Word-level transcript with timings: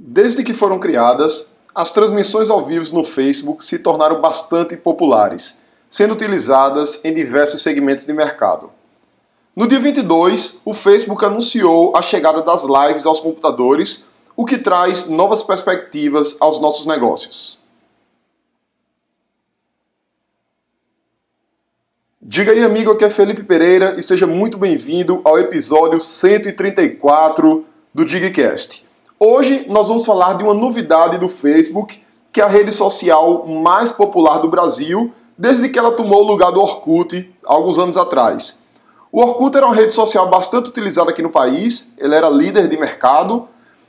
Desde 0.00 0.44
que 0.44 0.54
foram 0.54 0.78
criadas, 0.78 1.56
as 1.74 1.90
transmissões 1.90 2.50
ao 2.50 2.64
vivo 2.64 2.94
no 2.94 3.02
Facebook 3.02 3.66
se 3.66 3.80
tornaram 3.80 4.20
bastante 4.20 4.76
populares, 4.76 5.60
sendo 5.90 6.14
utilizadas 6.14 7.04
em 7.04 7.12
diversos 7.12 7.62
segmentos 7.62 8.04
de 8.04 8.12
mercado. 8.12 8.70
No 9.56 9.66
dia 9.66 9.80
22, 9.80 10.60
o 10.64 10.72
Facebook 10.72 11.24
anunciou 11.24 11.96
a 11.96 12.00
chegada 12.00 12.42
das 12.42 12.62
lives 12.62 13.06
aos 13.06 13.18
computadores, 13.18 14.06
o 14.36 14.44
que 14.44 14.56
traz 14.56 15.06
novas 15.06 15.42
perspectivas 15.42 16.36
aos 16.38 16.60
nossos 16.60 16.86
negócios. 16.86 17.58
Diga 22.22 22.52
aí, 22.52 22.62
amigo, 22.62 22.92
aqui 22.92 23.04
é 23.04 23.10
Felipe 23.10 23.42
Pereira 23.42 23.96
e 23.98 24.02
seja 24.04 24.28
muito 24.28 24.58
bem-vindo 24.58 25.20
ao 25.24 25.40
episódio 25.40 25.98
134 25.98 27.66
do 27.92 28.04
Digcast. 28.04 28.86
Hoje 29.20 29.66
nós 29.68 29.88
vamos 29.88 30.06
falar 30.06 30.34
de 30.34 30.44
uma 30.44 30.54
novidade 30.54 31.18
do 31.18 31.28
Facebook, 31.28 32.00
que 32.32 32.40
é 32.40 32.44
a 32.44 32.48
rede 32.48 32.70
social 32.70 33.44
mais 33.48 33.90
popular 33.90 34.38
do 34.38 34.48
Brasil, 34.48 35.12
desde 35.36 35.68
que 35.68 35.76
ela 35.76 35.90
tomou 35.90 36.22
o 36.22 36.26
lugar 36.26 36.52
do 36.52 36.60
Orkut 36.60 37.28
alguns 37.44 37.80
anos 37.80 37.96
atrás. 37.96 38.60
O 39.10 39.20
Orkut 39.20 39.56
era 39.56 39.66
uma 39.66 39.74
rede 39.74 39.92
social 39.92 40.28
bastante 40.28 40.68
utilizada 40.68 41.10
aqui 41.10 41.20
no 41.20 41.30
país, 41.30 41.92
ele 41.98 42.14
era 42.14 42.28
líder 42.28 42.68
de 42.68 42.78
mercado, 42.78 43.48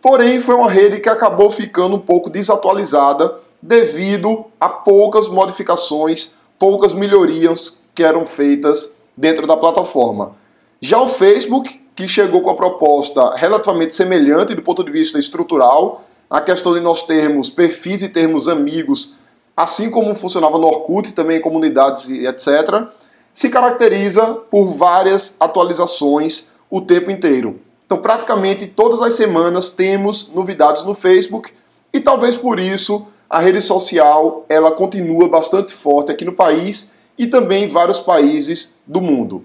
porém 0.00 0.40
foi 0.40 0.54
uma 0.54 0.70
rede 0.70 1.00
que 1.00 1.08
acabou 1.10 1.50
ficando 1.50 1.96
um 1.96 2.00
pouco 2.00 2.30
desatualizada 2.30 3.34
devido 3.60 4.46
a 4.58 4.70
poucas 4.70 5.28
modificações, 5.28 6.34
poucas 6.58 6.94
melhorias 6.94 7.78
que 7.94 8.02
eram 8.02 8.24
feitas 8.24 8.96
dentro 9.14 9.46
da 9.46 9.54
plataforma. 9.54 10.32
Já 10.80 10.98
o 10.98 11.08
Facebook 11.08 11.78
que 12.00 12.08
chegou 12.08 12.40
com 12.40 12.48
a 12.48 12.54
proposta 12.54 13.34
relativamente 13.34 13.94
semelhante 13.94 14.54
do 14.54 14.62
ponto 14.62 14.82
de 14.82 14.90
vista 14.90 15.18
estrutural, 15.18 16.02
a 16.30 16.40
questão 16.40 16.72
de 16.72 16.80
nós 16.80 17.02
termos 17.02 17.50
perfis 17.50 18.02
e 18.02 18.08
termos 18.08 18.48
amigos, 18.48 19.16
assim 19.54 19.90
como 19.90 20.14
funcionava 20.14 20.56
no 20.56 20.66
Orkut, 20.66 21.12
também 21.12 21.36
em 21.36 21.42
comunidades 21.42 22.08
e 22.08 22.26
etc., 22.26 22.86
se 23.34 23.50
caracteriza 23.50 24.34
por 24.50 24.68
várias 24.68 25.36
atualizações 25.38 26.46
o 26.70 26.80
tempo 26.80 27.10
inteiro. 27.10 27.60
Então, 27.84 27.98
praticamente 27.98 28.66
todas 28.66 29.02
as 29.02 29.12
semanas 29.12 29.68
temos 29.68 30.32
novidades 30.34 30.82
no 30.84 30.94
Facebook 30.94 31.52
e 31.92 32.00
talvez 32.00 32.34
por 32.34 32.58
isso 32.58 33.08
a 33.28 33.40
rede 33.40 33.60
social 33.60 34.46
ela 34.48 34.72
continua 34.72 35.28
bastante 35.28 35.74
forte 35.74 36.10
aqui 36.10 36.24
no 36.24 36.32
país 36.32 36.94
e 37.18 37.26
também 37.26 37.64
em 37.64 37.68
vários 37.68 37.98
países 37.98 38.72
do 38.86 39.02
mundo. 39.02 39.44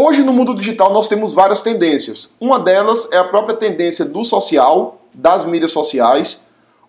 Hoje 0.00 0.22
no 0.22 0.32
mundo 0.32 0.54
digital 0.54 0.92
nós 0.92 1.08
temos 1.08 1.32
várias 1.34 1.60
tendências. 1.60 2.30
Uma 2.40 2.60
delas 2.60 3.10
é 3.10 3.16
a 3.16 3.24
própria 3.24 3.56
tendência 3.56 4.04
do 4.04 4.24
social, 4.24 5.02
das 5.12 5.44
mídias 5.44 5.72
sociais. 5.72 6.40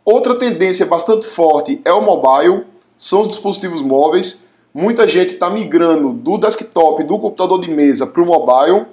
Outra 0.05 0.35
tendência 0.35 0.85
bastante 0.85 1.25
forte 1.25 1.81
é 1.83 1.91
o 1.91 2.03
mobile, 2.03 2.67
são 2.95 3.21
os 3.21 3.29
dispositivos 3.29 3.81
móveis. 3.81 4.43
Muita 4.71 5.07
gente 5.07 5.33
está 5.33 5.49
migrando 5.49 6.13
do 6.13 6.37
desktop, 6.37 7.03
do 7.03 7.17
computador 7.17 7.59
de 7.59 7.71
mesa 7.71 8.05
para 8.05 8.21
o 8.21 8.27
mobile. 8.27 8.85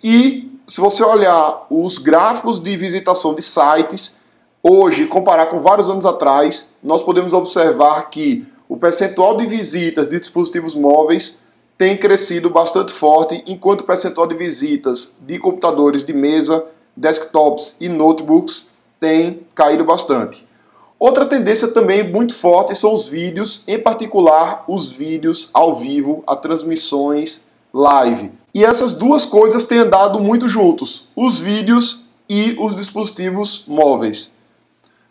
E 0.00 0.48
se 0.64 0.80
você 0.80 1.02
olhar 1.02 1.66
os 1.68 1.98
gráficos 1.98 2.60
de 2.60 2.76
visitação 2.76 3.34
de 3.34 3.42
sites, 3.42 4.16
hoje, 4.62 5.06
comparar 5.06 5.46
com 5.46 5.58
vários 5.58 5.90
anos 5.90 6.06
atrás, 6.06 6.68
nós 6.80 7.02
podemos 7.02 7.34
observar 7.34 8.10
que 8.10 8.46
o 8.68 8.76
percentual 8.76 9.36
de 9.36 9.44
visitas 9.44 10.06
de 10.08 10.20
dispositivos 10.20 10.72
móveis 10.72 11.44
tem 11.78 11.96
crescido 11.96 12.48
bastante 12.48 12.92
forte, 12.92 13.42
enquanto 13.46 13.82
o 13.82 13.84
percentual 13.84 14.26
de 14.26 14.34
visitas 14.34 15.14
de 15.20 15.38
computadores 15.38 16.04
de 16.04 16.12
mesa, 16.12 16.64
desktops 16.96 17.76
e 17.80 17.88
notebooks 17.88 18.70
tem 18.98 19.46
caído 19.54 19.84
bastante. 19.84 20.46
Outra 20.98 21.26
tendência 21.26 21.68
também 21.68 22.02
muito 22.02 22.34
forte 22.34 22.74
são 22.74 22.94
os 22.94 23.06
vídeos, 23.06 23.62
em 23.68 23.78
particular 23.78 24.64
os 24.66 24.90
vídeos 24.90 25.50
ao 25.52 25.74
vivo, 25.74 26.24
as 26.26 26.40
transmissões 26.40 27.48
live. 27.72 28.32
E 28.54 28.64
essas 28.64 28.94
duas 28.94 29.26
coisas 29.26 29.64
têm 29.64 29.80
andado 29.80 30.18
muito 30.18 30.48
juntos, 30.48 31.06
os 31.14 31.38
vídeos 31.38 32.06
e 32.26 32.56
os 32.58 32.74
dispositivos 32.74 33.64
móveis. 33.68 34.34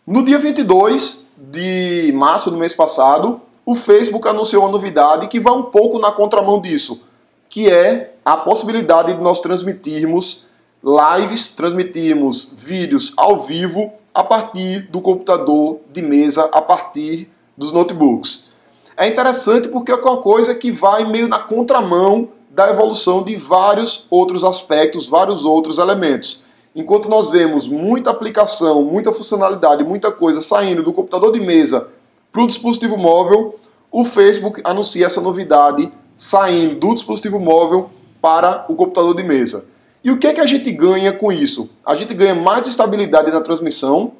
No 0.04 0.24
dia 0.24 0.38
22 0.38 1.24
de 1.36 2.12
março 2.12 2.50
do 2.50 2.56
mês 2.56 2.72
passado, 2.72 3.40
o 3.66 3.74
Facebook 3.74 4.28
anunciou 4.28 4.62
uma 4.62 4.70
novidade 4.70 5.26
que 5.26 5.40
vai 5.40 5.52
um 5.52 5.64
pouco 5.64 5.98
na 5.98 6.12
contramão 6.12 6.60
disso, 6.60 7.02
que 7.48 7.68
é 7.68 8.14
a 8.24 8.36
possibilidade 8.36 9.12
de 9.12 9.20
nós 9.20 9.40
transmitirmos 9.40 10.46
lives, 10.84 11.48
transmitirmos 11.48 12.52
vídeos 12.56 13.12
ao 13.16 13.40
vivo 13.40 13.92
a 14.14 14.22
partir 14.22 14.82
do 14.82 15.00
computador 15.00 15.80
de 15.92 16.00
mesa, 16.00 16.48
a 16.52 16.62
partir 16.62 17.28
dos 17.56 17.72
notebooks. 17.72 18.52
É 18.96 19.08
interessante 19.08 19.66
porque 19.66 19.90
é 19.90 19.96
uma 19.96 20.22
coisa 20.22 20.54
que 20.54 20.70
vai 20.70 21.04
meio 21.04 21.26
na 21.26 21.40
contramão 21.40 22.28
da 22.48 22.70
evolução 22.70 23.24
de 23.24 23.34
vários 23.34 24.06
outros 24.08 24.44
aspectos, 24.44 25.08
vários 25.08 25.44
outros 25.44 25.78
elementos. 25.78 26.40
Enquanto 26.74 27.08
nós 27.08 27.30
vemos 27.30 27.66
muita 27.66 28.10
aplicação, 28.10 28.82
muita 28.82 29.12
funcionalidade, 29.12 29.82
muita 29.82 30.12
coisa 30.12 30.40
saindo 30.40 30.84
do 30.84 30.92
computador 30.92 31.32
de 31.32 31.40
mesa 31.40 31.88
para 32.36 32.42
o 32.42 32.46
dispositivo 32.46 32.98
móvel, 32.98 33.58
o 33.90 34.04
Facebook 34.04 34.60
anuncia 34.62 35.06
essa 35.06 35.22
novidade 35.22 35.90
saindo 36.14 36.74
do 36.74 36.92
dispositivo 36.92 37.40
móvel 37.40 37.88
para 38.20 38.66
o 38.68 38.76
computador 38.76 39.16
de 39.16 39.22
mesa. 39.22 39.64
E 40.04 40.10
o 40.10 40.18
que 40.18 40.26
é 40.26 40.34
que 40.34 40.40
a 40.42 40.44
gente 40.44 40.70
ganha 40.70 41.14
com 41.14 41.32
isso? 41.32 41.70
A 41.82 41.94
gente 41.94 42.12
ganha 42.12 42.34
mais 42.34 42.68
estabilidade 42.68 43.30
na 43.30 43.40
transmissão, 43.40 44.12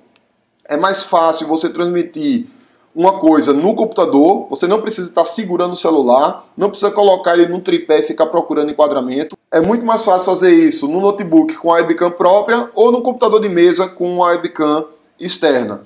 é 0.66 0.78
mais 0.78 1.02
fácil 1.02 1.46
você 1.46 1.68
transmitir 1.68 2.46
uma 2.94 3.18
coisa 3.18 3.52
no 3.52 3.74
computador, 3.74 4.46
você 4.48 4.66
não 4.66 4.80
precisa 4.80 5.10
estar 5.10 5.26
segurando 5.26 5.74
o 5.74 5.76
celular, 5.76 6.46
não 6.56 6.70
precisa 6.70 6.90
colocar 6.90 7.34
ele 7.34 7.48
num 7.48 7.60
tripé 7.60 7.98
e 7.98 8.02
ficar 8.02 8.28
procurando 8.28 8.70
enquadramento. 8.70 9.36
É 9.52 9.60
muito 9.60 9.84
mais 9.84 10.02
fácil 10.02 10.24
fazer 10.24 10.54
isso 10.54 10.88
no 10.88 11.02
notebook 11.02 11.54
com 11.56 11.70
a 11.70 11.74
webcam 11.74 12.10
própria 12.10 12.70
ou 12.74 12.90
no 12.90 13.02
computador 13.02 13.42
de 13.42 13.50
mesa 13.50 13.86
com 13.86 14.24
a 14.24 14.28
webcam 14.28 14.86
externa. 15.20 15.82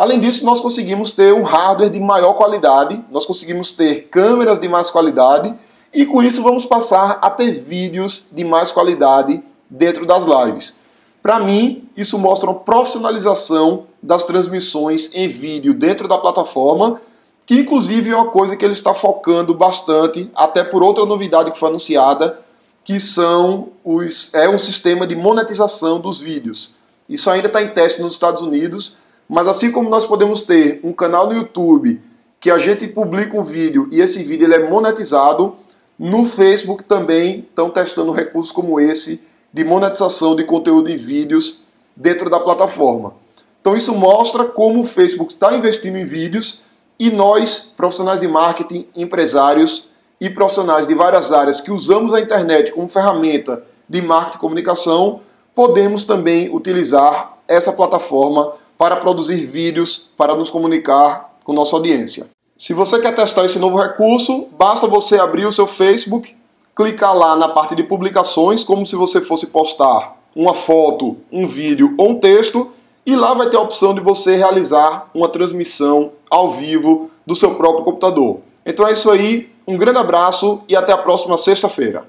Além 0.00 0.18
disso, 0.18 0.46
nós 0.46 0.62
conseguimos 0.62 1.12
ter 1.12 1.34
um 1.34 1.42
hardware 1.42 1.90
de 1.90 2.00
maior 2.00 2.32
qualidade, 2.32 3.04
nós 3.10 3.26
conseguimos 3.26 3.70
ter 3.70 4.08
câmeras 4.10 4.58
de 4.58 4.66
mais 4.66 4.88
qualidade 4.88 5.54
e 5.92 6.06
com 6.06 6.22
isso 6.22 6.42
vamos 6.42 6.64
passar 6.64 7.18
a 7.20 7.28
ter 7.28 7.50
vídeos 7.52 8.24
de 8.32 8.42
mais 8.42 8.72
qualidade 8.72 9.42
dentro 9.68 10.06
das 10.06 10.24
lives. 10.24 10.74
Para 11.22 11.38
mim, 11.38 11.86
isso 11.94 12.18
mostra 12.18 12.48
uma 12.48 12.60
profissionalização 12.60 13.88
das 14.02 14.24
transmissões 14.24 15.10
em 15.12 15.28
vídeo 15.28 15.74
dentro 15.74 16.08
da 16.08 16.16
plataforma, 16.16 16.98
que 17.44 17.60
inclusive 17.60 18.10
é 18.10 18.16
uma 18.16 18.30
coisa 18.30 18.56
que 18.56 18.64
ele 18.64 18.72
está 18.72 18.94
focando 18.94 19.52
bastante, 19.52 20.30
até 20.34 20.64
por 20.64 20.82
outra 20.82 21.04
novidade 21.04 21.50
que 21.50 21.58
foi 21.58 21.68
anunciada, 21.68 22.40
que 22.82 22.98
são 22.98 23.68
os 23.84 24.32
é 24.32 24.48
um 24.48 24.56
sistema 24.56 25.06
de 25.06 25.14
monetização 25.14 26.00
dos 26.00 26.18
vídeos. 26.18 26.72
Isso 27.06 27.28
ainda 27.28 27.48
está 27.48 27.60
em 27.60 27.68
teste 27.68 28.00
nos 28.00 28.14
Estados 28.14 28.40
Unidos 28.40 28.98
mas 29.30 29.46
assim 29.46 29.70
como 29.70 29.88
nós 29.88 30.04
podemos 30.04 30.42
ter 30.42 30.80
um 30.82 30.92
canal 30.92 31.28
no 31.28 31.34
YouTube 31.34 32.02
que 32.40 32.50
a 32.50 32.58
gente 32.58 32.88
publica 32.88 33.38
um 33.38 33.44
vídeo 33.44 33.88
e 33.92 34.00
esse 34.00 34.24
vídeo 34.24 34.44
ele 34.44 34.56
é 34.56 34.68
monetizado, 34.68 35.54
no 35.96 36.24
Facebook 36.24 36.82
também 36.82 37.46
estão 37.48 37.70
testando 37.70 38.10
recursos 38.10 38.50
como 38.50 38.80
esse 38.80 39.22
de 39.52 39.62
monetização 39.62 40.34
de 40.34 40.42
conteúdo 40.42 40.90
em 40.90 40.96
vídeos 40.96 41.62
dentro 41.94 42.28
da 42.28 42.40
plataforma. 42.40 43.14
Então 43.60 43.76
isso 43.76 43.94
mostra 43.94 44.46
como 44.46 44.80
o 44.80 44.84
Facebook 44.84 45.34
está 45.34 45.54
investindo 45.54 45.96
em 45.96 46.04
vídeos 46.04 46.62
e 46.98 47.08
nós, 47.08 47.72
profissionais 47.76 48.18
de 48.18 48.26
marketing, 48.26 48.88
empresários 48.96 49.90
e 50.20 50.28
profissionais 50.28 50.88
de 50.88 50.94
várias 50.96 51.30
áreas 51.30 51.60
que 51.60 51.70
usamos 51.70 52.12
a 52.14 52.20
internet 52.20 52.72
como 52.72 52.88
ferramenta 52.88 53.62
de 53.88 54.02
marketing 54.02 54.38
e 54.38 54.40
comunicação, 54.40 55.20
podemos 55.54 56.02
também 56.02 56.52
utilizar 56.52 57.38
essa 57.46 57.72
plataforma 57.72 58.54
para 58.80 58.96
produzir 58.96 59.36
vídeos 59.36 60.08
para 60.16 60.34
nos 60.34 60.48
comunicar 60.48 61.34
com 61.44 61.52
nossa 61.52 61.76
audiência. 61.76 62.30
Se 62.56 62.72
você 62.72 62.98
quer 62.98 63.14
testar 63.14 63.44
esse 63.44 63.58
novo 63.58 63.76
recurso, 63.76 64.48
basta 64.58 64.86
você 64.86 65.18
abrir 65.18 65.44
o 65.44 65.52
seu 65.52 65.66
Facebook, 65.66 66.34
clicar 66.74 67.14
lá 67.14 67.36
na 67.36 67.50
parte 67.50 67.74
de 67.74 67.84
publicações, 67.84 68.64
como 68.64 68.86
se 68.86 68.96
você 68.96 69.20
fosse 69.20 69.48
postar 69.48 70.16
uma 70.34 70.54
foto, 70.54 71.18
um 71.30 71.46
vídeo 71.46 71.94
ou 71.98 72.12
um 72.12 72.14
texto, 72.14 72.70
e 73.04 73.14
lá 73.14 73.34
vai 73.34 73.50
ter 73.50 73.58
a 73.58 73.60
opção 73.60 73.92
de 73.92 74.00
você 74.00 74.36
realizar 74.36 75.10
uma 75.12 75.28
transmissão 75.28 76.12
ao 76.30 76.48
vivo 76.48 77.10
do 77.26 77.36
seu 77.36 77.56
próprio 77.56 77.84
computador. 77.84 78.38
Então 78.64 78.88
é 78.88 78.94
isso 78.94 79.10
aí, 79.10 79.52
um 79.68 79.76
grande 79.76 79.98
abraço 79.98 80.62
e 80.66 80.74
até 80.74 80.90
a 80.90 80.98
próxima 80.98 81.36
sexta-feira. 81.36 82.06